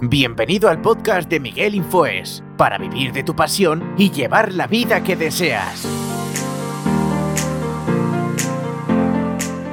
[0.00, 5.02] Bienvenido al podcast de Miguel Infoes, para vivir de tu pasión y llevar la vida
[5.02, 5.84] que deseas.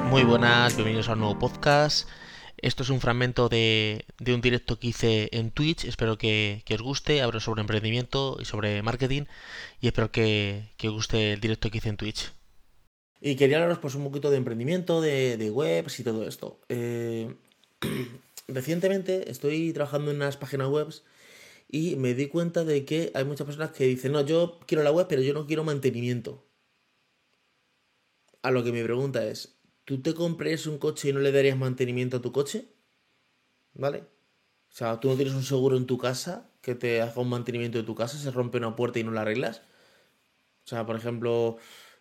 [0.09, 2.09] Muy buenas, bienvenidos a un nuevo podcast.
[2.57, 5.85] Esto es un fragmento de, un directo que hice en Twitch.
[5.85, 7.21] Espero que, os guste.
[7.21, 9.23] Hablo sobre emprendimiento y sobre marketing.
[9.79, 12.31] Y espero que, os guste el directo que hice en Twitch.
[13.19, 16.59] Y quería hablaros pues un poquito de emprendimiento, de, webs y todo esto.
[16.69, 17.35] Eh,
[18.47, 20.87] recientemente estoy trabajando en unas páginas web
[21.67, 24.91] y me di cuenta de que hay muchas personas que dicen, no, yo quiero la
[24.91, 26.43] web, pero yo no quiero mantenimiento.
[28.41, 29.55] A lo que mi pregunta es,
[29.85, 32.67] ¿tú te comprarías un coche y no le darías mantenimiento a tu coche?
[33.73, 33.99] ¿Vale?
[33.99, 37.77] O sea, tú no tienes un seguro en tu casa que te haga un mantenimiento
[37.77, 39.61] de tu casa, se rompe una puerta y no la arreglas.
[40.65, 41.57] O sea, por ejemplo,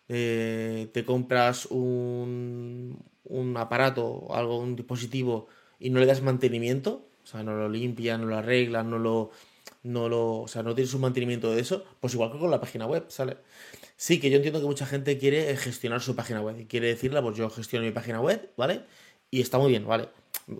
[0.07, 5.47] eh, te compras un, un aparato, algo, un dispositivo
[5.81, 9.31] y no le das mantenimiento, o sea, no lo limpias, no lo arreglas, no lo,
[9.83, 12.61] no lo, o sea, no tienes un mantenimiento de eso, pues igual que con la
[12.61, 13.37] página web, ¿sale?
[13.97, 17.21] Sí, que yo entiendo que mucha gente quiere gestionar su página web y quiere decirla,
[17.21, 18.83] pues yo gestiono mi página web, ¿vale?
[19.31, 20.09] Y está muy bien, ¿vale?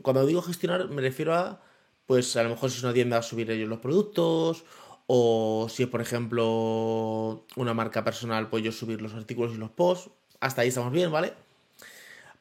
[0.01, 1.61] Cuando digo gestionar me refiero a,
[2.05, 4.65] pues a lo mejor si es una tienda a subir ellos los productos,
[5.07, 9.69] o si es, por ejemplo, una marca personal, pues yo subir los artículos y los
[9.71, 11.33] posts, hasta ahí estamos bien, ¿vale?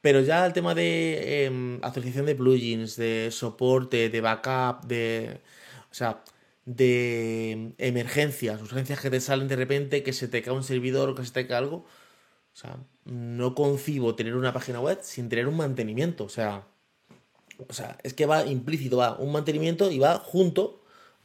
[0.00, 5.40] Pero ya el tema de eh, actualización de plugins, de soporte, de backup, de.
[5.90, 6.22] O sea,
[6.64, 11.14] de emergencias, urgencias que te salen de repente, que se te cae un servidor o
[11.14, 11.76] que se te cae algo.
[12.54, 16.24] O sea, no concibo tener una página web sin tener un mantenimiento.
[16.24, 16.66] O sea,
[17.68, 20.82] o sea es que va implícito, va un mantenimiento y va junto.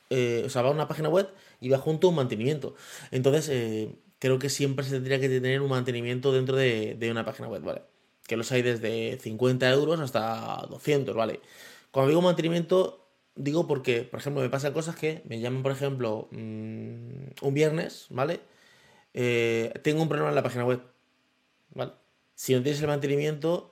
[0.09, 1.29] Eh, o sea, va una página web
[1.59, 2.75] y va junto un mantenimiento.
[3.11, 7.25] Entonces, eh, creo que siempre se tendría que tener un mantenimiento dentro de, de una
[7.25, 7.81] página web, ¿vale?
[8.27, 11.41] Que los hay desde 50 euros hasta 200, ¿vale?
[11.91, 16.27] Cuando digo mantenimiento, digo porque, por ejemplo, me pasan cosas que me llaman, por ejemplo,
[16.31, 18.41] mm, un viernes, ¿vale?
[19.13, 20.81] Eh, tengo un problema en la página web,
[21.73, 21.93] ¿vale?
[22.35, 23.71] Si no tienes el mantenimiento,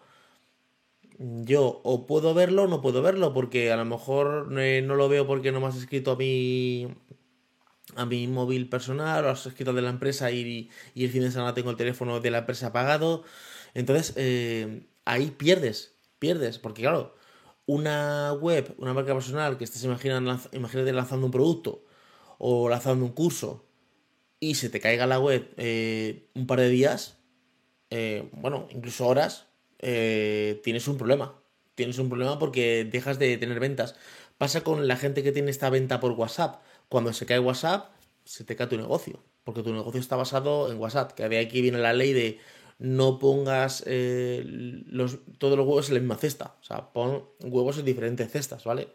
[1.19, 5.27] yo o puedo verlo o no puedo verlo, porque a lo mejor no lo veo
[5.27, 6.87] porque no me has escrito a mi,
[7.95, 11.31] a mi móvil personal o has escrito de la empresa y, y el fin de
[11.31, 13.23] semana tengo el teléfono de la empresa apagado.
[13.73, 17.15] Entonces, eh, ahí pierdes, pierdes, porque claro,
[17.65, 21.83] una web, una marca personal que estés imaginando, imagínate lanzando un producto
[22.37, 23.65] o lanzando un curso
[24.39, 27.17] y se te caiga la web eh, un par de días,
[27.89, 29.47] eh, bueno, incluso horas,
[29.79, 31.43] tienes un problema.
[31.75, 33.95] Tienes un problema porque dejas de tener ventas.
[34.37, 36.61] Pasa con la gente que tiene esta venta por WhatsApp.
[36.89, 37.91] Cuando se cae WhatsApp,
[38.25, 39.23] se te cae tu negocio.
[39.43, 41.13] Porque tu negocio está basado en WhatsApp.
[41.13, 42.39] Que de aquí viene la ley de
[42.83, 46.57] no pongas eh, los, todos los huevos en la misma cesta.
[46.61, 48.89] O sea, pon huevos en diferentes cestas, ¿vale?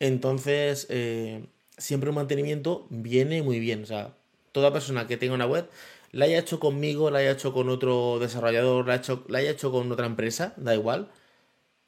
[0.00, 1.46] Entonces, eh,
[1.78, 3.84] siempre un mantenimiento viene muy bien.
[3.84, 4.16] O sea,
[4.50, 5.70] toda persona que tenga una web,
[6.10, 8.94] la haya hecho conmigo, la haya hecho con otro desarrollador, la,
[9.38, 11.08] haya hecho, con otra empresa, da igual,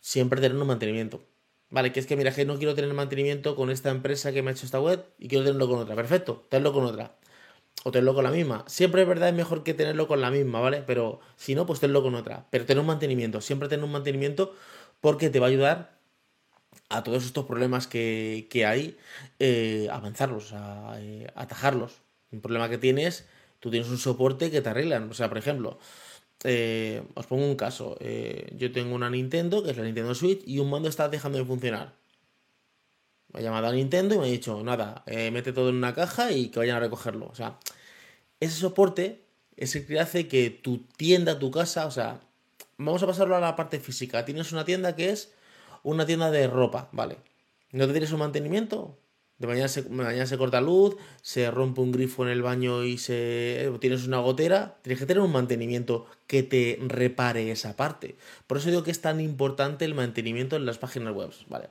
[0.01, 1.23] siempre tener un mantenimiento.
[1.71, 4.51] Vale, que es que mira, que no quiero tener mantenimiento con esta empresa que me
[4.51, 5.97] ha hecho esta web y quiero tenerlo con otra.
[5.97, 7.17] Perfecto, tenerlo con otra
[7.85, 8.65] o tenerlo con la misma.
[8.67, 10.83] Siempre es verdad, es mejor que tenerlo con la misma, ¿vale?
[10.87, 12.47] Pero si no, pues tenerlo con otra.
[12.51, 14.55] Pero tener un mantenimiento, siempre tener un mantenimiento
[15.01, 15.99] porque te va a ayudar
[16.89, 18.97] a todos estos problemas que, hay,
[19.39, 22.03] eh, avanzarlos, a, eh, atajarlos.
[22.31, 23.27] Un problema que tienes,
[23.61, 25.11] tú tienes un soporte que te arreglan.
[25.11, 25.79] O sea, por ejemplo,
[26.45, 27.99] eh, os pongo un caso.
[28.57, 31.45] yo tengo una Nintendo, que es la Nintendo Switch, y un mando está dejando de
[31.45, 32.02] funcionar.
[33.33, 35.95] Me ha llamado a Nintendo y me ha dicho, nada, eh, mete todo en una
[35.95, 37.27] caja y que vayan a recogerlo.
[37.27, 37.59] O sea,
[38.41, 39.23] ese soporte
[39.57, 42.21] es el que hace que tu tienda, tu casa, o sea,
[42.77, 44.25] vamos a pasarlo a la parte física.
[44.25, 45.33] Tienes una tienda que es
[45.83, 47.17] una tienda de ropa, ¿vale?
[47.71, 48.99] ¿No te tienes un mantenimiento?
[49.39, 52.97] De mañana se, mañana se corta luz, se rompe un grifo en el baño y
[52.97, 54.77] se eh, tienes una gotera.
[54.83, 58.15] Tienes que tener un mantenimiento que te repare esa parte.
[58.47, 61.71] Por eso digo que es tan importante el mantenimiento en las páginas web, ¿vale?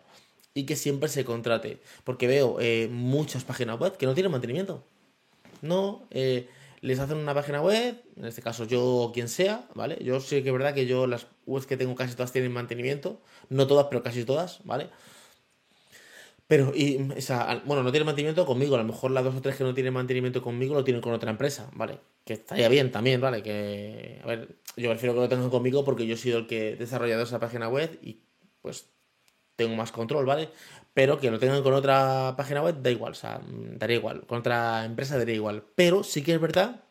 [0.53, 1.81] Y que siempre se contrate.
[2.03, 4.83] Porque veo eh, muchas páginas web que no tienen mantenimiento.
[5.61, 6.49] No, eh,
[6.81, 9.97] les hacen una página web, en este caso yo o quien sea, ¿vale?
[10.03, 13.21] Yo sé que es verdad que yo las webs que tengo casi todas tienen mantenimiento.
[13.49, 14.89] No todas, pero casi todas, ¿vale?
[16.47, 18.75] Pero, y, esa, bueno, no tienen mantenimiento conmigo.
[18.75, 21.13] A lo mejor las dos o tres que no tienen mantenimiento conmigo lo tienen con
[21.13, 21.99] otra empresa, ¿vale?
[22.25, 23.41] Que estaría bien también, ¿vale?
[23.41, 26.71] Que, a ver, yo prefiero que lo tengan conmigo porque yo he sido el que
[26.71, 28.23] he desarrollado esa página web y
[28.61, 28.89] pues
[29.63, 30.49] tengo más control, ¿vale?
[30.93, 33.41] Pero que lo tengan con otra página web, da igual, o sea,
[33.77, 34.25] daría igual.
[34.27, 35.63] Con otra empresa daría igual.
[35.75, 36.83] Pero sí que es verdad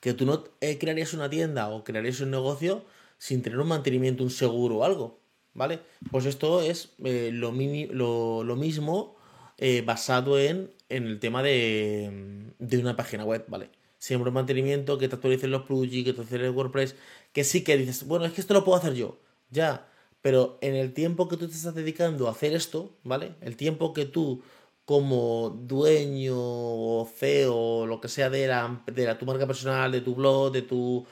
[0.00, 2.84] que tú no eh, crearías una tienda o crearías un negocio
[3.18, 5.20] sin tener un mantenimiento, un seguro o algo.
[5.56, 5.80] ¿vale?
[6.10, 9.16] Pues esto es eh, lo, lo, mismo
[9.58, 13.70] eh, basado en, en, el tema de, de, una página web, ¿vale?
[13.98, 16.94] Siempre mantenimiento, que te actualicen los plugins, que te actualicen el WordPress,
[17.32, 19.18] que sí que dices, bueno, es que esto lo puedo hacer yo,
[19.50, 19.88] ya,
[20.26, 23.36] pero en el tiempo que tú te estás dedicando a hacer esto, ¿vale?
[23.42, 24.42] El tiempo que tú
[24.84, 29.92] como dueño o CEO o lo que sea de la, de la, tu marca personal,
[29.92, 31.06] de tu blog, de tu,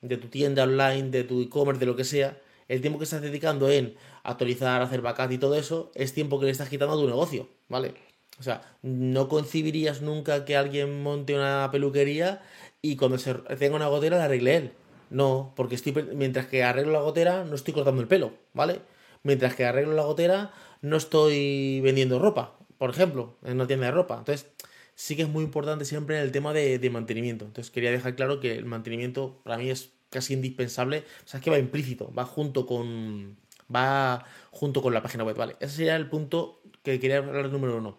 [0.00, 3.20] de tu tienda online, de tu e-commerce, de lo que sea, el tiempo que estás
[3.20, 6.96] dedicando en actualizar, hacer backup y todo eso, es tiempo que le estás quitando a
[6.96, 7.92] tu negocio, ¿vale?
[8.40, 12.40] O sea, no concibirías nunca que alguien monte una peluquería
[12.80, 14.72] y cuando se tenga una gotera la arregle él.
[15.10, 18.80] No, porque estoy mientras que arreglo la gotera no estoy cortando el pelo, ¿vale?
[19.22, 20.52] Mientras que arreglo la gotera
[20.82, 24.18] no estoy vendiendo ropa, por ejemplo, en una tienda de ropa.
[24.18, 24.46] Entonces,
[24.94, 27.44] sí que es muy importante siempre el tema de, de mantenimiento.
[27.44, 31.04] Entonces, quería dejar claro que el mantenimiento para mí es casi indispensable.
[31.24, 33.36] O sea, es que va implícito, va junto con.
[33.74, 35.56] Va junto con la página web, ¿vale?
[35.60, 37.98] Ese sería el punto que quería hablar número uno.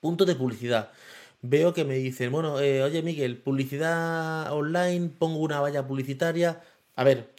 [0.00, 0.90] Punto de publicidad.
[1.42, 6.62] Veo que me dicen, bueno, eh, oye Miguel, publicidad online, pongo una valla publicitaria.
[6.94, 7.34] A ver,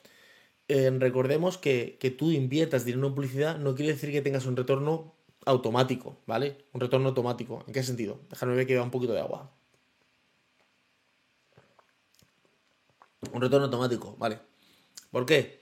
[0.68, 4.58] eh, recordemos que, que tú inviertas dinero en publicidad no quiere decir que tengas un
[4.58, 5.16] retorno
[5.46, 6.66] automático, ¿vale?
[6.74, 7.64] Un retorno automático.
[7.68, 8.20] ¿En qué sentido?
[8.30, 9.50] Déjame ver que va un poquito de agua.
[13.32, 14.40] Un retorno automático, ¿vale?
[15.12, 15.62] ¿Por qué?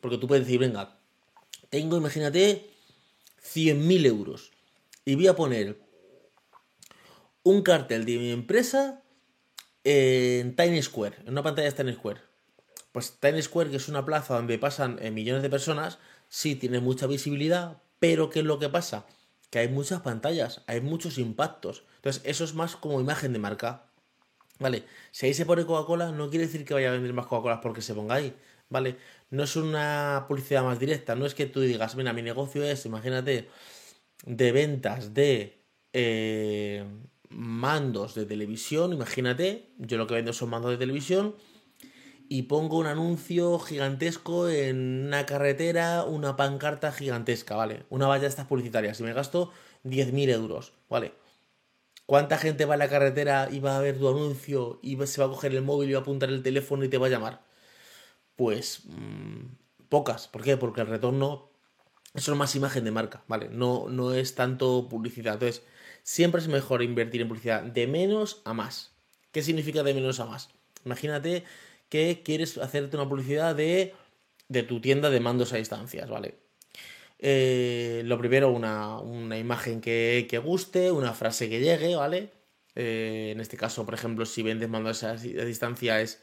[0.00, 0.96] Porque tú puedes decir, venga,
[1.70, 2.70] tengo, imagínate,
[3.42, 4.52] 100.000 euros
[5.04, 5.87] y voy a poner
[7.48, 9.02] un cartel de mi empresa
[9.82, 12.20] en Times Square, en una pantalla de Times Square.
[12.92, 15.98] Pues Times Square, que es una plaza donde pasan eh, millones de personas,
[16.28, 19.06] sí tiene mucha visibilidad, pero ¿qué es lo que pasa?
[19.48, 21.84] Que hay muchas pantallas, hay muchos impactos.
[21.96, 23.86] Entonces, eso es más como imagen de marca.
[24.58, 24.84] ¿Vale?
[25.10, 27.80] Si ahí se pone Coca-Cola, no quiere decir que vaya a vender más Coca-Cola porque
[27.80, 28.36] se ponga ahí.
[28.68, 28.98] ¿Vale?
[29.30, 31.14] No es una publicidad más directa.
[31.14, 33.48] No es que tú digas, mira, mi negocio es, imagínate,
[34.26, 35.62] de ventas de
[35.94, 36.84] eh,
[37.30, 38.92] mandos de televisión.
[38.92, 41.36] Imagínate, yo lo que vendo son mandos de televisión
[42.28, 47.86] y pongo un anuncio gigantesco en una carretera, una pancarta gigantesca, ¿vale?
[47.88, 49.50] Una valla de estas publicitarias y me gasto
[49.84, 51.14] 10.000 euros, ¿vale?
[52.06, 55.26] ¿Cuánta gente va a la carretera y va a ver tu anuncio y se va
[55.26, 57.42] a coger el móvil y va a apuntar el teléfono y te va a llamar?
[58.36, 59.46] Pues mmm,
[59.88, 60.28] pocas.
[60.28, 60.56] ¿Por qué?
[60.56, 61.50] Porque el retorno
[62.14, 63.48] es más imagen de marca, ¿vale?
[63.50, 65.34] No, no es tanto publicidad.
[65.34, 65.62] Entonces,
[66.08, 68.92] siempre es mejor invertir en publicidad de menos a más.
[69.30, 70.48] ¿Qué significa de menos a más?
[70.86, 71.44] Imagínate
[71.90, 73.92] que quieres hacerte una publicidad de,
[74.48, 76.38] de tu tienda de mandos a distancias, ¿vale?
[77.18, 82.30] Eh, lo primero, una, una imagen que, que, guste, una frase que llegue, ¿vale?
[82.74, 86.22] Eh, en este caso, por ejemplo, si vendes mandos a, distancia es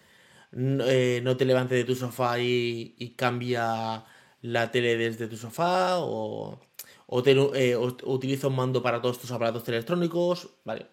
[0.52, 4.04] eh, no te levantes de tu sofá y, y, cambia
[4.42, 6.60] la tele desde tu sofá o,
[7.08, 10.88] o, te, o, utiliza un mando para todos tus aparatos electrónicos, ¿vale?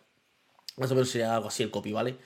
[0.77, 2.19] Más o menos sería algo así el copy, ¿vale?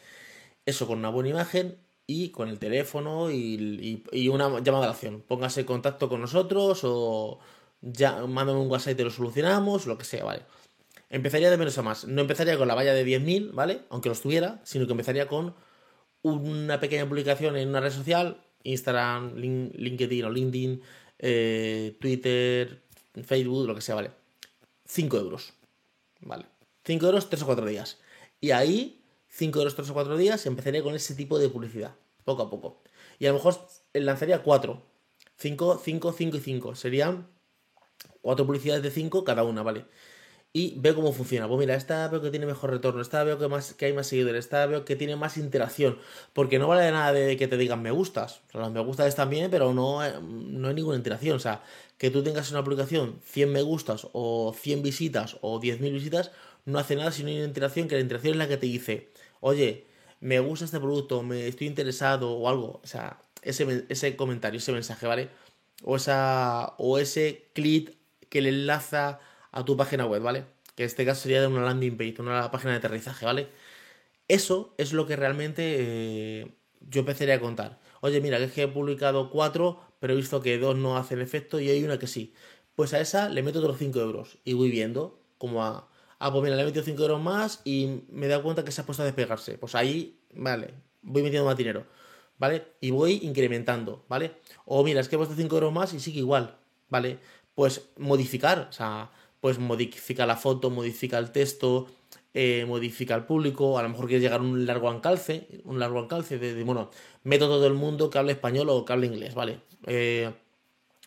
[0.64, 5.22] Eso con una buena imagen y con el teléfono y, una llamada de acción.
[5.26, 7.38] Póngase en contacto con nosotros o
[7.80, 10.42] ya mándame un WhatsApp y te lo solucionamos, lo que sea, ¿vale?
[11.08, 12.04] Empezaría de menos a más.
[12.06, 13.82] No empezaría con la valla de 10.000, ¿vale?
[13.90, 15.54] Aunque lo estuviera, sino que empezaría con
[16.22, 20.82] una pequeña publicación en una red social, Instagram, LinkedIn o LinkedIn,
[21.18, 22.85] eh, Twitter,
[23.24, 24.10] Facebook, lo que sea, ¿vale?
[24.86, 25.52] 5 euros,
[26.20, 26.46] ¿vale?
[26.84, 27.98] 5 euros, 3 o 4 días.
[28.40, 31.94] Y ahí 5 euros 3 o 4 días, empezaría con ese tipo de publicidad,
[32.24, 32.82] poco a poco.
[33.18, 33.58] Y a lo mejor
[33.94, 34.82] lanzaría 4,
[35.36, 36.74] 5, 5, 5 y 5.
[36.74, 37.28] Serían
[38.22, 39.86] 4 publicidades de 5 cada una, ¿vale?
[40.56, 41.46] Y veo cómo funciona.
[41.46, 44.06] Pues mira, esta veo que tiene mejor retorno, esta veo que, más, que hay más
[44.06, 45.98] seguidores, esta veo que tiene más interacción.
[46.32, 48.40] Porque no vale nada de que te digan me gustas.
[48.48, 51.36] O sea, los me gustas están bien, pero no, no hay ninguna interacción.
[51.36, 51.62] O sea,
[51.98, 56.30] que tú tengas en una publicación 100 me gustas o 100 visitas o 10.000 visitas,
[56.64, 58.64] no hace nada si no hay una interacción, que la interacción es la que te
[58.64, 59.10] dice,
[59.40, 59.84] oye,
[60.20, 62.80] me gusta este producto, me estoy interesado o algo.
[62.82, 65.28] O sea, ese, ese comentario, ese mensaje, ¿vale?
[65.82, 67.94] O, esa, o ese clic
[68.30, 69.20] que le enlaza
[69.56, 70.44] a tu página web, ¿vale?
[70.74, 73.48] Que en este caso sería de una landing page, una página de aterrizaje, ¿vale?
[74.28, 76.54] Eso es lo que realmente eh,
[76.90, 77.80] yo empezaría a contar.
[78.02, 81.20] Oye, mira, que es que he publicado cuatro, pero he visto que dos no hacen
[81.22, 82.34] efecto y hay una que sí.
[82.74, 86.44] Pues a esa le meto otros 5 euros y voy viendo cómo a ah, pues
[86.44, 88.86] mira, le he metido 5 euros más y me he dado cuenta que se ha
[88.86, 89.56] puesto a despegarse.
[89.58, 91.86] Pues ahí, vale, voy metiendo más dinero,
[92.38, 92.66] ¿vale?
[92.80, 94.36] Y voy incrementando, ¿vale?
[94.66, 96.58] O mira, es que he puesto 5 euros más y sigue igual,
[96.90, 97.18] ¿vale?
[97.54, 99.10] Pues modificar, o sea,
[99.40, 101.86] pues modifica la foto, modifica el texto,
[102.34, 105.98] eh, modifica el público, a lo mejor quieres llegar a un largo alcance, un largo
[105.98, 106.90] alcance de, bueno,
[107.24, 109.60] meto todo el mundo que hable español o que hable inglés, ¿vale?
[109.86, 110.30] Eh,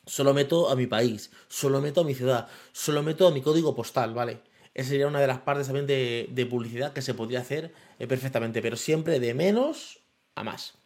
[0.09, 3.75] Solo meto a mi país, solo meto a mi ciudad, solo meto a mi código
[3.75, 4.41] postal, ¿vale?
[4.73, 8.59] Esa sería una de las partes también de, publicidad que se podría hacer eh, perfectamente,
[8.63, 9.99] pero siempre de menos
[10.33, 10.78] a más.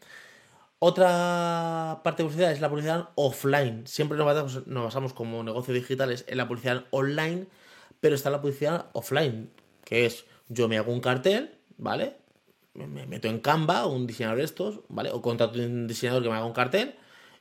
[0.85, 3.87] Otra parte de publicidad es la publicidad offline.
[3.87, 7.47] Siempre nos basamos, nos basamos como negocios digitales en la publicidad online,
[8.01, 9.49] pero está la publicidad offline,
[9.85, 12.17] que es yo me hago un cartel, ¿vale?
[12.73, 15.11] Me meto en Canva, un diseñador de estos, ¿vale?
[15.11, 16.95] O contrato a un diseñador que me haga un cartel,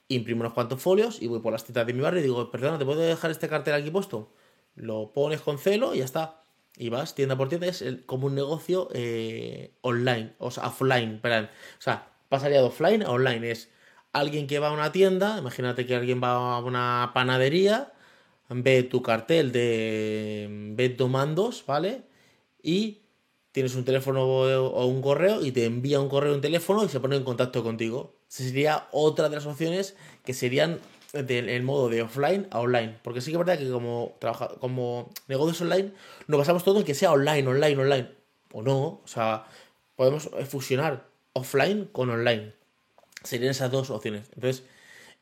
[0.06, 2.78] imprimo unos cuantos folios y voy por las tiendas de mi barrio y digo, perdona,
[2.78, 4.32] ¿te puedo dejar este cartel aquí puesto?
[4.76, 6.44] Lo pones con celo y ya está.
[6.76, 11.50] Y vas tienda por tienda, es como un negocio eh, online, o sea, offline, perdón.
[11.80, 13.50] O sea, pasaría de offline a online.
[13.50, 13.68] Es
[14.14, 17.92] alguien que va a una tienda, imagínate que alguien va a una panadería,
[18.48, 22.04] ve tu cartel de ve mandos, ¿vale?
[22.62, 23.02] Y
[23.52, 26.88] tienes un teléfono o un correo y te envía un correo o un teléfono y
[26.88, 28.14] se pone en contacto contigo.
[28.30, 30.80] Esa sería otra de las opciones que serían
[31.12, 32.98] del modo de offline a online.
[33.02, 35.92] Porque sí que es verdad que como, trabaja, como negocios online
[36.28, 38.08] nos basamos todo en que sea online, online, online.
[38.52, 39.44] O no, o sea,
[39.96, 42.52] podemos fusionar offline con online.
[43.22, 44.28] Serían esas dos opciones.
[44.34, 44.64] Entonces,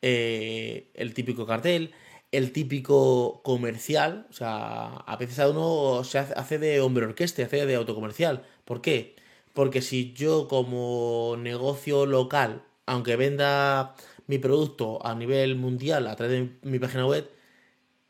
[0.02, 1.92] eh, el típico cartel,
[2.32, 7.66] el típico comercial, o sea, a veces a uno se hace de hombre orquesta, hace
[7.66, 8.44] de autocomercial.
[8.64, 9.16] ¿Por qué?
[9.52, 13.94] Porque si yo como negocio local, aunque venda
[14.26, 17.28] mi producto a nivel mundial a través de mi página web,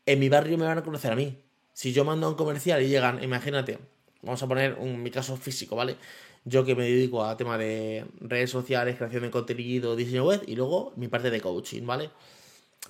[0.05, 1.37] en mi barrio me van a conocer a mí.
[1.73, 3.79] Si yo mando a un comercial y llegan, imagínate,
[4.21, 5.97] vamos a poner un, mi caso físico, ¿vale?
[6.43, 10.55] Yo que me dedico a tema de redes sociales, creación de contenido, diseño web y
[10.55, 12.09] luego mi parte de coaching, ¿vale?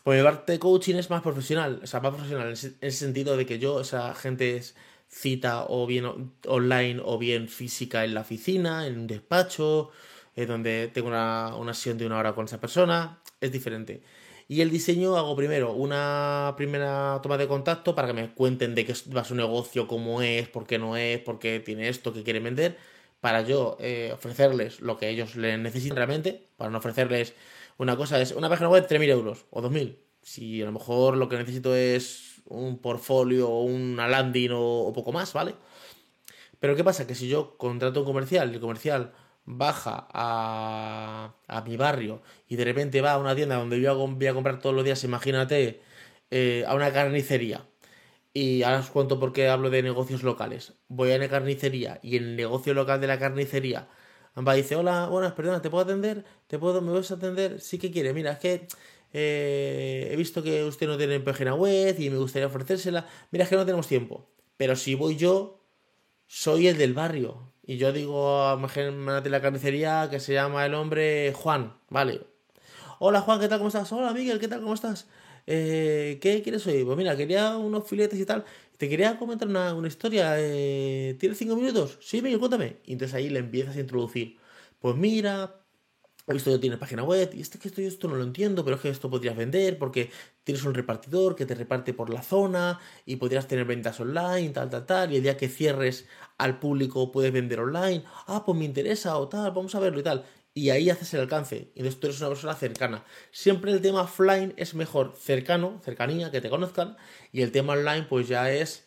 [0.03, 3.35] Pues mi parte de coaching es más profesional, o sea, más profesional en ese, sentido
[3.35, 4.75] de que yo, esa gente es
[5.09, 9.91] cita o bien online o bien física en la oficina, en un despacho,
[10.35, 14.01] eh, donde tengo una, una sesión de una hora con esa persona, es diferente.
[14.47, 18.85] Y el diseño hago primero una primera toma de contacto para que me cuenten de
[18.85, 22.23] qué va su negocio, cómo es, por qué no es, por qué tiene esto, qué
[22.23, 22.77] quiere vender
[23.21, 27.35] para yo eh, ofrecerles lo que ellos les necesitan realmente, para no ofrecerles
[27.77, 29.97] una cosa, es una página web 3.000 euros o 2.000.
[30.21, 35.11] Si a lo mejor lo que necesito es un portfolio o una landing o, poco
[35.11, 35.55] más, ¿vale?
[36.59, 37.07] Pero ¿qué pasa?
[37.07, 39.13] Que si yo contrato un comercial y el comercial
[39.45, 44.27] baja a, a mi barrio y de repente va a una tienda donde yo voy
[44.27, 45.81] a comprar todos los días, imagínate,
[46.31, 47.65] eh, a una carnicería
[48.33, 50.73] y ahora os cuento por qué hablo de negocios locales.
[50.87, 53.87] Voy a una carnicería y el negocio local de la carnicería
[54.37, 56.23] va y dice, hola, buenas, perdona, ¿te puedo atender?
[56.47, 57.59] ¿Te puedo, me vas a atender?
[57.59, 58.67] Sí que quiere, mira, es que
[59.13, 63.07] eh, he visto que usted no tiene página web y me gustaría ofrecérsela.
[63.31, 64.29] Mira, es que no tenemos tiempo.
[64.57, 65.65] Pero si voy yo,
[66.27, 67.51] soy el del barrio.
[67.63, 68.57] Y yo digo a
[69.21, 72.21] de la carnicería que se llama el hombre Juan, ¿vale?
[72.99, 73.59] Hola Juan, ¿qué tal?
[73.59, 73.91] ¿Cómo estás?
[73.91, 74.61] Hola Miguel, ¿qué tal?
[74.61, 75.07] ¿Cómo estás?
[75.47, 76.85] Eh, ¿qué quieres oír?
[76.85, 78.45] Pues mira, quería unos filetes y tal.
[78.77, 80.35] Te quería comentar una, historia.
[80.37, 81.97] Eh, ¿Tienes cinco minutos?
[82.01, 82.77] Sí, Miguel, cuéntame.
[82.85, 84.37] Y entonces ahí le empiezas a introducir.
[84.79, 85.61] Pues mira,
[86.27, 88.77] he visto que tienes página web y este que esto, esto no lo entiendo, pero
[88.77, 90.11] es que esto podrías vender porque
[90.43, 94.69] tienes un repartidor que te reparte por la zona y podrías tener ventas online, tal,
[94.69, 96.07] tal, tal, y el día que cierres
[96.37, 100.03] al público puedes vender online, ah, pues me interesa o tal, vamos a verlo y
[100.03, 101.71] tal y ahí haces el alcance.
[101.75, 103.05] Y entonces tú eres una persona cercana.
[103.31, 106.97] Siempre el tema offline es mejor cercano, cercanía, que te conozcan.
[107.31, 108.85] Y el tema online, pues ya es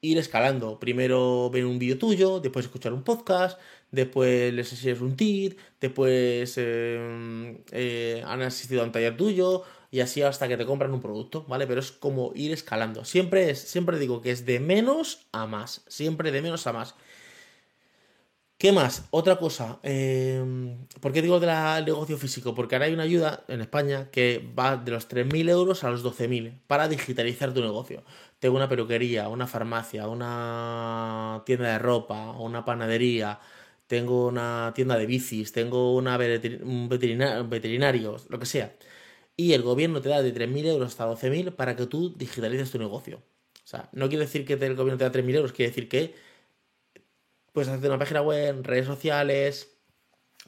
[0.00, 0.78] ir escalando.
[0.80, 3.60] Primero ver un vídeo tuyo, después escuchar un podcast,
[3.90, 10.00] después les enseñas un tit, después eh, eh, han asistido a un taller tuyo y
[10.00, 11.66] así hasta que te compran un producto, ¿vale?
[11.66, 13.04] Pero es como ir escalando.
[13.04, 15.82] Siempre es, siempre digo que es de menos a más.
[15.88, 16.94] Siempre de menos a más.
[18.60, 19.06] ¿Qué más?
[19.10, 19.80] Otra cosa.
[19.82, 22.54] Eh, ¿Por qué digo del negocio físico?
[22.54, 26.04] Porque ahora hay una ayuda en España que va de los 3.000 euros a los
[26.04, 28.04] 12.000 para digitalizar tu negocio.
[28.38, 33.40] Tengo una peluquería, una farmacia, una tienda de ropa, una panadería,
[33.86, 36.18] tengo una tienda de bicis, tengo una
[36.62, 38.76] un veterinario, lo que sea.
[39.36, 42.78] Y el gobierno te da de 3.000 euros hasta 12.000 para que tú digitalices tu
[42.78, 43.22] negocio.
[43.64, 46.14] O sea, no quiere decir que el gobierno te da 3.000 euros, quiere decir que
[47.52, 49.80] puedes hacer una página web, redes sociales,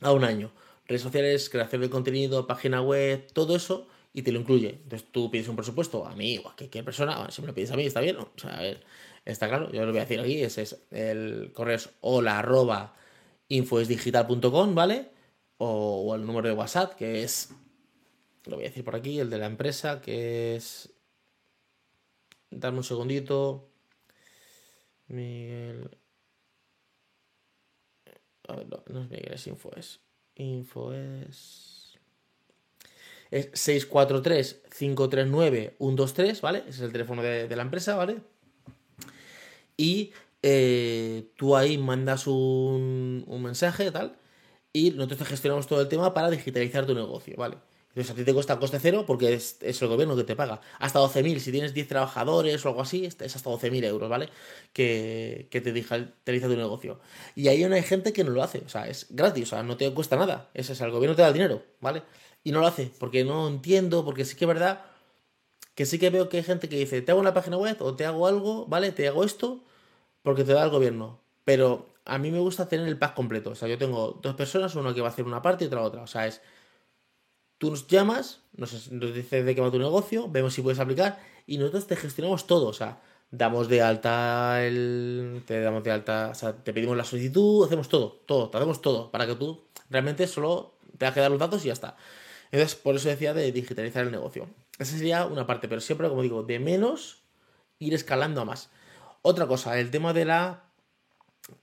[0.01, 0.53] a un año.
[0.87, 4.81] Redes sociales, creación de contenido, página web, todo eso y te lo incluye.
[4.83, 7.71] Entonces tú pides un presupuesto a mí o a cualquier persona, si me lo pides
[7.71, 8.85] a mí está bien, o sea, a ver,
[9.25, 12.95] está claro, yo lo voy a decir aquí, ese es el correo es hola arroba
[13.49, 15.11] infoesdigital.com, ¿vale?
[15.59, 17.51] O, o, el número de WhatsApp que es,
[18.47, 20.93] lo voy a decir por aquí, el de la empresa que es,
[22.51, 23.71] dame un segundito,
[25.09, 25.91] Miguel
[28.53, 30.01] a ver, no, es Miguel, es Info, es.
[30.37, 31.99] Info es.
[33.31, 36.59] Es 643-539-123, ¿vale?
[36.61, 38.19] Ese es el teléfono de, la empresa, ¿vale?
[39.77, 44.17] Y eh, tú ahí mandas un, un mensaje, tal,
[44.73, 47.57] y nosotros gestionamos todo el tema para digitalizar tu negocio, ¿vale?
[47.93, 50.63] Entonces a ti te cuesta coste cero porque es, es el gobierno que te paga.
[50.79, 54.31] Hasta 12.000, si tienes 10 trabajadores o algo así, es hasta 12.000 euros, ¿vale?
[54.73, 57.01] Que, que te digitaliza tu negocio.
[57.35, 59.77] Y ahí hay gente que no lo hace, o sea, es gratis, o sea, no
[59.77, 60.49] te cuesta nada.
[60.55, 62.03] Ese es el gobierno te da el dinero, ¿vale?
[62.43, 64.83] Y no lo hace porque no entiendo, porque sí que es verdad
[65.75, 67.95] que sí que veo que hay gente que dice, te hago una página web o
[67.95, 68.93] te hago algo, ¿vale?
[68.93, 69.61] Te hago esto
[70.23, 71.21] porque te da el gobierno.
[71.45, 73.51] Pero a mí me gusta tener el pack completo.
[73.51, 75.83] O sea, yo tengo dos personas, uno que va a hacer una parte y otra
[75.83, 76.03] otra.
[76.03, 76.41] O sea, es
[77.63, 81.21] tú nos llamas, nos, nos dices de qué va tu negocio, vemos si puedes aplicar
[81.47, 82.67] y nosotros te gestionamos todo.
[82.67, 83.01] O sea,
[83.31, 85.45] damos de alta el.
[85.47, 86.31] Te damos de alta.
[86.33, 89.13] O sea, te pedimos la solicitud, hacemos todo, todo, te hacemos todo.
[89.13, 91.97] Para que tú realmente solo te que dar los datos y ya está.
[92.51, 94.49] Entonces, por eso decía de digitalizar el negocio.
[94.81, 97.23] Esa sería una parte, pero siempre, como digo, de menos
[97.79, 98.71] ir escalando a más.
[99.23, 100.65] Otra cosa, el tema de la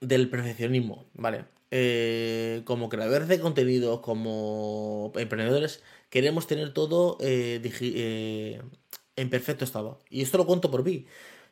[0.00, 1.44] del perfeccionismo, ¿vale?
[1.70, 8.62] Eh, como creadores de contenidos, como emprendedores, queremos tener todo eh, eh,
[9.16, 10.00] en perfecto estado.
[10.10, 11.06] Y esto lo cuento por mí.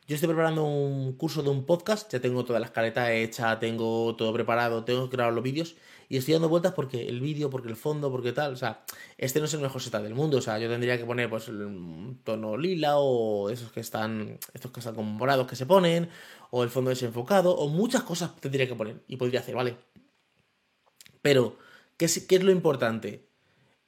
[0.07, 4.15] Yo estoy preparando un curso de un podcast, ya tengo toda la escaleta hecha, tengo
[4.15, 5.75] todo preparado, tengo que grabar los vídeos
[6.09, 8.83] y estoy dando vueltas porque el vídeo, porque el fondo, porque tal, o sea,
[9.19, 11.47] este no es el mejor setup del mundo, o sea, yo tendría que poner pues
[11.49, 16.09] el tono lila o esos que están, estos que están como morados que se ponen,
[16.49, 19.77] o el fondo desenfocado, o muchas cosas tendría que poner y podría hacer, ¿vale?
[21.21, 21.57] Pero,
[21.97, 23.27] ¿qué es, es lo importante?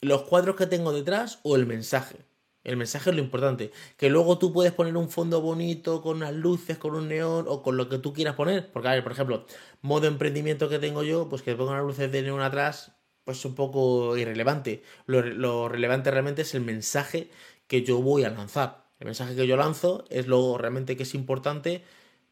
[0.02, 2.18] ¿Los cuadros que tengo detrás o el mensaje?
[2.64, 3.72] El mensaje es lo importante.
[3.98, 7.64] Que luego tú puedes poner un fondo bonito con unas luces, con un neón o
[7.64, 8.72] con lo que tú quieras poner.
[8.72, 9.46] Porque, a ver, por ejemplo,
[9.82, 13.46] modo emprendimiento que tengo yo, pues que ponga unas luces de neón atrás, pues es
[13.46, 14.84] un poco irrelevante.
[15.06, 17.30] Lo, relevante realmente es el mensaje
[17.68, 18.86] que yo voy a lanzar.
[19.00, 21.84] El mensaje que yo lanzo es lo realmente que es importante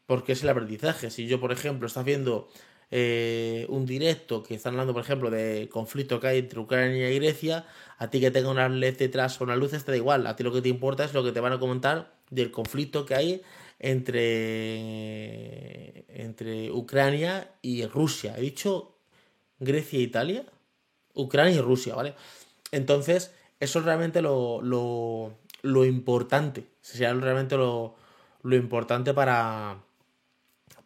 [0.06, 1.10] porque es el aprendizaje.
[1.10, 2.48] Si yo, por ejemplo, está viendo
[2.90, 7.18] eh, un directo que están hablando, por ejemplo, de conflicto que hay entre Ucrania y
[7.18, 7.66] Grecia,
[7.98, 10.26] a ti que tenga una LED detrás o unas luces te da igual.
[10.26, 13.06] A ti lo que te importa es lo que te van a comentar del conflicto
[13.06, 13.42] que hay
[13.78, 14.74] entre,
[16.08, 18.34] entre Ucrania y Rusia.
[18.36, 18.96] He dicho
[19.58, 20.44] Grecia e Italia.
[21.14, 22.14] Ucrania y Rusia, ¿vale?
[22.72, 26.66] Entonces, eso es realmente lo, lo, lo importante.
[26.80, 27.94] Sería realmente lo,
[28.42, 29.78] lo importante para,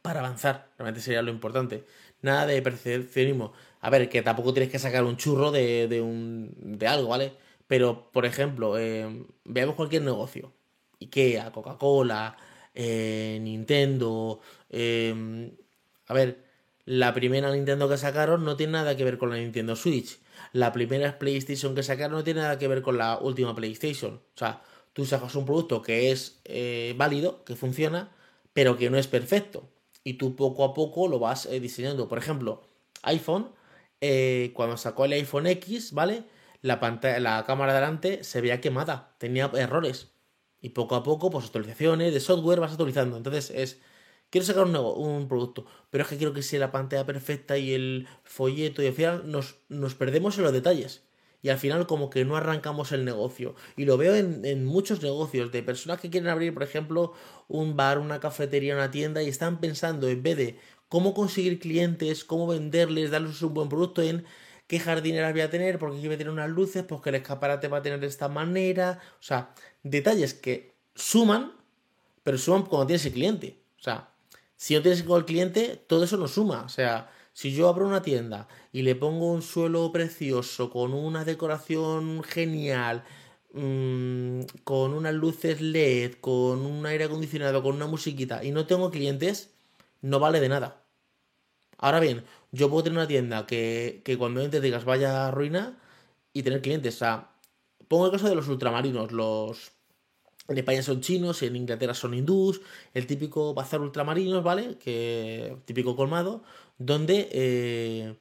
[0.04, 0.68] para avanzar.
[0.76, 1.86] Realmente sería lo importante.
[2.20, 3.54] Nada de perfeccionismo.
[3.80, 7.32] A ver, que tampoco tienes que sacar un churro de, de, un, de algo, ¿vale?
[7.66, 10.52] Pero, por ejemplo, eh, veamos cualquier negocio.
[11.00, 12.36] Ikea, Coca-Cola,
[12.74, 14.40] eh, Nintendo.
[14.68, 15.50] Eh,
[16.06, 16.44] a ver,
[16.84, 20.18] la primera Nintendo que sacaron no tiene nada que ver con la Nintendo Switch.
[20.52, 24.16] La primera PlayStation que sacaron no tiene nada que ver con la última PlayStation.
[24.16, 24.62] O sea,
[24.92, 28.10] tú sacas un producto que es eh, válido, que funciona,
[28.52, 29.70] pero que no es perfecto
[30.04, 32.08] y tú poco a poco lo vas eh, diseñando.
[32.08, 32.62] Por ejemplo,
[33.02, 33.50] iPhone,
[34.00, 36.24] eh, cuando sacó el iPhone X, ¿vale?
[36.62, 40.12] La, pantalla, la cámara de delante se veía quemada, tenía errores.
[40.60, 43.16] Y poco a poco, pues actualizaciones de software vas actualizando.
[43.16, 43.80] Entonces es,
[44.30, 47.58] quiero sacar un, nuevo, un producto, pero es que quiero que sea la pantalla perfecta
[47.58, 51.03] y el folleto y al final nos, nos perdemos en los detalles
[51.44, 53.54] y al final como que no arrancamos el negocio.
[53.76, 57.12] Y lo veo en, muchos negocios de personas que quieren abrir, por ejemplo,
[57.48, 62.24] un bar, una cafetería, una tienda y están pensando en vez de cómo conseguir clientes,
[62.24, 64.24] cómo venderles, darles un buen producto en
[64.66, 67.76] qué jardineras voy a tener, porque quiero tener unas luces, pues que el escaparate va
[67.76, 69.00] a tener de esta manera.
[69.20, 71.52] O sea, detalles que suman,
[72.22, 73.60] pero suman cuando tienes el cliente.
[73.78, 74.08] O sea,
[74.56, 76.62] si no tienes con el cliente, todo eso no suma.
[76.62, 81.24] O sea, si yo abro una tienda y le pongo un suelo precioso, con una
[81.24, 83.04] decoración genial,
[83.52, 88.90] mmm, con unas luces LED, con un aire acondicionado, con una musiquita, y no tengo
[88.90, 89.50] clientes,
[90.02, 90.84] no vale de nada.
[91.78, 95.78] Ahora bien, yo puedo tener una tienda que, que cuando entres digas vaya a ruina
[96.32, 96.96] y tener clientes.
[96.96, 97.30] O sea,
[97.88, 99.72] pongo el caso de los ultramarinos, los
[100.48, 102.60] en España son chinos, en Inglaterra son hindús,
[102.92, 104.76] el típico bazar ultramarinos, ¿vale?
[104.78, 106.42] Que típico colmado,
[106.78, 108.16] donde eh,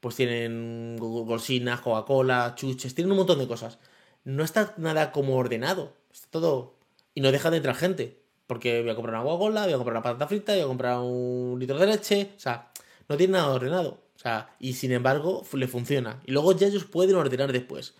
[0.00, 3.78] pues tienen golsinas, Coca-Cola, chuches, tienen un montón de cosas.
[4.24, 6.74] No está nada como ordenado, está todo...
[7.14, 9.96] Y no deja de entrar gente, porque voy a comprar una Coca-Cola, voy a comprar
[9.96, 12.70] una patata frita, voy a comprar un litro de leche, o sea,
[13.08, 14.08] no tiene nada ordenado.
[14.18, 16.20] O sea, y sin embargo le funciona.
[16.26, 17.94] Y luego ya ellos pueden ordenar después.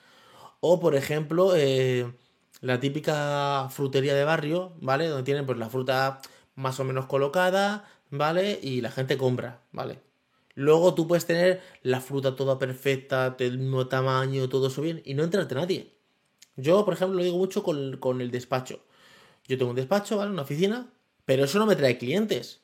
[0.60, 2.12] O, por ejemplo, eh,
[2.60, 5.06] la típica frutería de barrio, ¿vale?
[5.06, 6.20] Donde tienen pues la fruta
[6.56, 8.58] más o menos colocada, ¿vale?
[8.62, 10.00] Y la gente compra, ¿vale?
[10.54, 15.14] Luego tú puedes tener la fruta toda perfecta, del mismo tamaño, todo eso bien, y
[15.14, 15.94] no entrarte nadie.
[16.56, 18.80] Yo, por ejemplo, lo digo mucho con, con el despacho.
[19.46, 20.32] Yo tengo un despacho, ¿vale?
[20.32, 20.92] Una oficina,
[21.24, 22.62] pero eso no me trae clientes.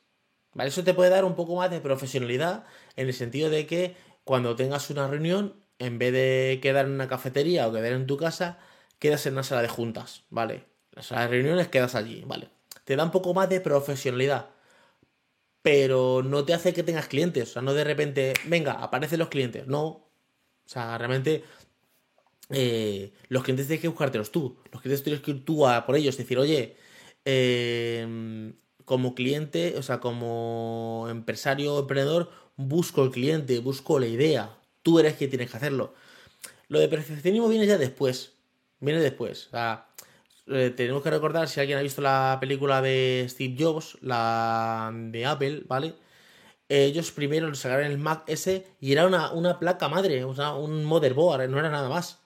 [0.53, 0.69] ¿Vale?
[0.69, 4.55] Eso te puede dar un poco más de profesionalidad en el sentido de que cuando
[4.55, 8.59] tengas una reunión, en vez de quedar en una cafetería o quedar en tu casa,
[8.99, 10.65] quedas en una sala de juntas, ¿vale?
[10.91, 12.49] La sala de reuniones quedas allí, ¿vale?
[12.85, 14.49] Te da un poco más de profesionalidad,
[15.65, 19.29] pero no te hace que tengas clientes, o sea, no de repente, venga, aparecen los
[19.29, 19.83] clientes, no.
[19.87, 20.07] O
[20.63, 21.43] sea, realmente
[22.51, 25.95] eh, los clientes tienes que buscártelos tú, los clientes tienes que ir tú a por
[25.95, 26.77] ellos, decir, oye,
[27.25, 28.53] eh,
[28.85, 34.55] como cliente, o sea, como empresario o emprendedor, busco el cliente, busco la idea.
[34.83, 35.95] Tú eres quien tienes que hacerlo.
[36.67, 38.33] Lo de perfeccionismo viene ya después.
[38.79, 39.47] Viene después.
[39.47, 39.87] O sea,
[40.47, 45.25] eh, tenemos que recordar, si alguien ha visto la película de Steve Jobs, la de
[45.25, 45.95] Apple, ¿vale?
[46.67, 51.59] Ellos primero sacaron el Mac S y era una, una placa madre, un motherboard, no
[51.59, 52.21] era nada más.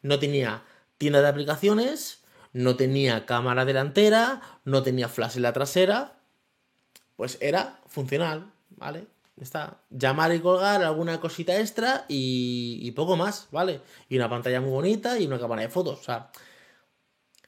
[0.02, 0.64] no tenía
[0.98, 2.24] tienda de aplicaciones,
[2.54, 6.18] no tenía cámara delantera, no tenía flash en la trasera,
[7.16, 9.08] pues era funcional, ¿vale?
[9.40, 9.82] Está.
[9.90, 13.82] Llamar y colgar alguna cosita extra y, poco más, ¿vale?
[14.10, 16.00] Y una pantalla muy bonita y una cámara de fotos.
[16.00, 16.32] O sea,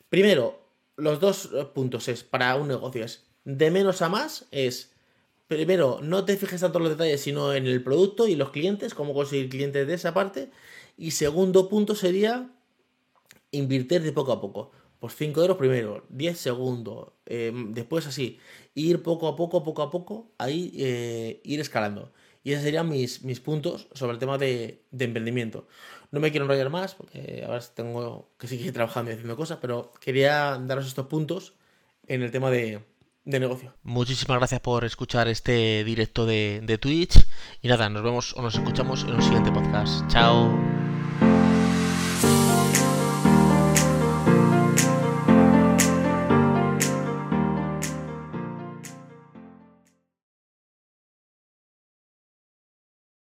[0.09, 0.61] primero,
[0.95, 4.91] los dos puntos es para un negocio es de menos a más es
[5.47, 8.93] primero no te fijes tanto en los detalles sino en el producto y los clientes
[8.93, 10.51] cómo conseguir clientes de esa parte
[10.97, 12.51] y segundo punto sería
[13.49, 14.71] invertir de poco a poco
[15.01, 18.39] pues 5 euros primero, 10 segundos, eh, después así,
[18.75, 22.13] ir poco a poco, poco a poco, ahí eh, ir escalando.
[22.43, 25.67] Y esos serían mis, mis puntos sobre el tema de, emprendimiento.
[26.11, 29.91] No me quiero enrollar más, porque ahora tengo que seguir trabajando y haciendo cosas, pero
[29.99, 31.55] quería daros estos puntos
[32.05, 32.83] en el tema de,
[33.25, 33.73] de negocio.
[33.81, 37.25] Muchísimas gracias por escuchar este directo de, de Twitch.
[37.63, 40.07] Y nada, nos vemos o nos escuchamos en un siguiente podcast.
[40.11, 40.80] Chao.